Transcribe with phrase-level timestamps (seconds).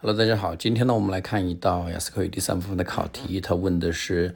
[0.00, 4.32] Hello，大家好，今天呢，我们来看一道雅思口语第三部分的考题，它问的是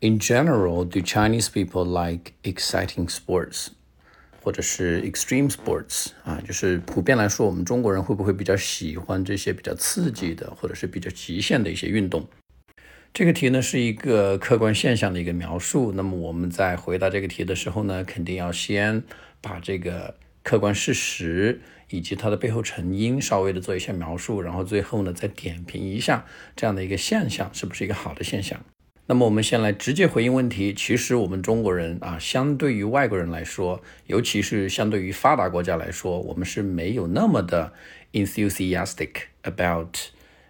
[0.00, 3.68] ：In general, do Chinese people like exciting sports？
[4.42, 12.28] 或者是 extreme sports 啊，就是普遍来说，我们中国人会不会比较喜欢这些比较刺激的，或者是比较极限的一些运动？
[13.14, 15.90] 这个题呢是一个客观现象的一个描述。
[15.92, 19.02] 那么我们在回答这个题的时候呢，肯定要先
[19.40, 20.14] 把这个
[20.48, 21.60] 客观事实。
[21.90, 28.60] 以及它的背后成因，稍微的做一些描述，然后最后呢再点评一下这样的一个现象是不是一个好的现象。
[29.06, 30.74] 那么我们先来直接回应问题。
[30.74, 37.72] 其实我们中国人啊，相对于外国人来说，尤其是相对于发达国家来说，我们是没有那么的
[38.12, 39.12] enthusiastic
[39.44, 39.96] about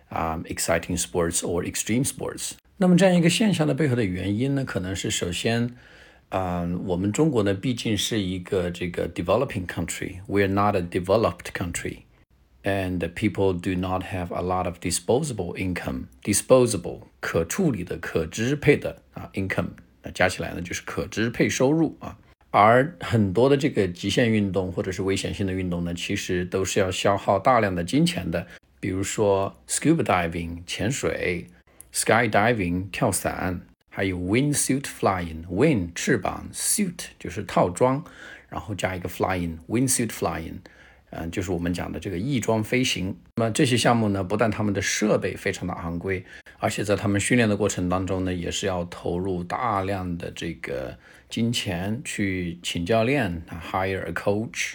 [0.09, 2.55] 啊 exciting sports or extreme sports。
[2.78, 5.77] 那么这样一个现象的背后的原因呢，可能是首先。
[6.31, 10.17] 啊，我们中国呢，毕竟是一个这个 developing country.
[10.27, 12.01] We are not a developed country,
[12.63, 16.05] and people do not have a lot of disposable income.
[16.23, 19.70] Disposable 可处理的、可支配的啊，income
[20.03, 22.19] 那加起来呢就是可支配收入啊。
[22.51, 28.47] 而很多的这个极限运动或者是危险性的运动呢，其实都是要消耗大量的金钱的。
[28.81, 31.47] 比如说 scuba diving 潜水
[31.92, 33.63] ，skydiving 跳伞。
[33.98, 38.03] 还有 wingsuit flying，wing 翅膀，suit 就是套装，
[38.50, 40.56] 然后加一个 flying，wingsuit flying，
[41.12, 43.16] 嗯，就是我们讲的这个翼装飞行。
[43.36, 46.26] 那么这些项目呢，不但他们的设备非常的昂贵，
[46.58, 50.98] 而且在他们训练的过程当中呢，也是要投入大量的这个
[51.30, 54.73] 金钱去请教练，hire a coach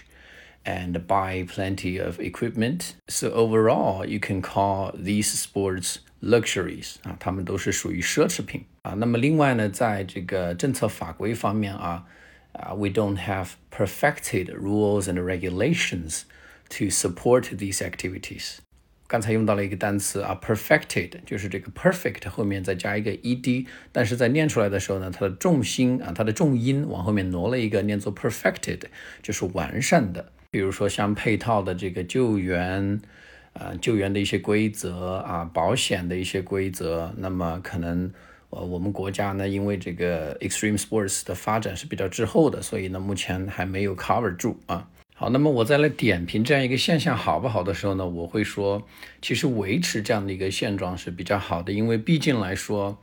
[0.64, 2.91] and buy plenty of equipment.
[3.09, 8.94] So overall, you can call these sports luxuries 啊，它们都是属于奢侈品啊。
[8.94, 12.06] 那么另外呢，在这个政策法规方面啊，
[12.54, 16.22] 啊，we don't have perfected rules and regulations
[16.70, 18.60] to support these activities。
[19.08, 28.83] 刚才用到了一个单词啊，perfected，就是这个 perfect 后面再加一个 ed，但是在念出来的时候呢，它的重心啊，它的重音往后面挪了一个，念作 perfected，
[29.22, 30.32] 就是完善的。
[30.50, 33.02] 比如说像配套的这个救援。
[33.53, 38.11] 呃，救援的一些规则啊，保险的一些规则，那么可能
[38.49, 44.89] 呃，我们国家呢，因为这个 extreme sports 的发展是比较滞后的，所以呢，目前还没有 cover 住啊。
[45.15, 48.87] 好，那么我再来点评这样一个现象好不好的时候呢，我会说，
[49.21, 52.97] 其实维持这样的一个现状是比较好的，因为毕竟来说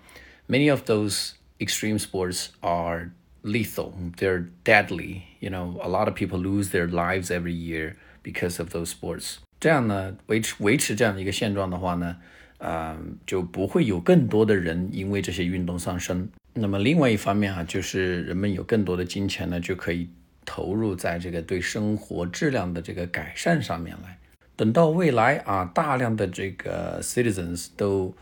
[0.48, 3.12] ，many of those extreme sports are
[3.42, 7.94] lethal，they're deadly，you know，a lot of people lose their lives every year
[8.24, 9.36] because of those sports。
[9.59, 12.17] 这样呢，维持维持这样的一个现状的话呢，
[12.57, 16.29] 啊，就不会有更多的人因为这些运动丧生。
[16.53, 20.09] 那么另外一方面啊，就是人们有更多的金钱呢，就可以
[20.45, 24.17] 投入在这个对生活质量的这个改善上面来。
[24.55, 28.15] 等到未来啊，大量的这个 citizens 都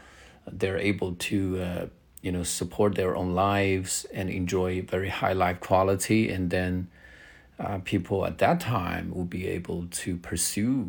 [0.57, 1.87] they're able to uh
[2.21, 6.85] you know support their own lives and enjoy very high life quality, and then
[7.57, 10.87] uh people at that time will be able to pursue.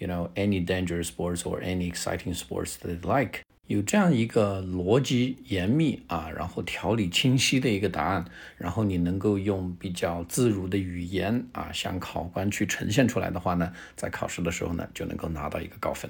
[0.00, 3.40] you know any dangerous sports or any exciting sports they like。
[3.66, 8.24] 有这样一个逻辑严密啊，然后条理清晰的一个答案，
[8.56, 16.08] 然后你能够用比较自如的语言啊，向考官去呈现出来的话呢，在考试的时候呢，就能够拿到一个高分。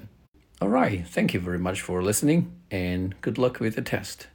[0.59, 4.27] All right, thank you very much for listening, and good luck with the test.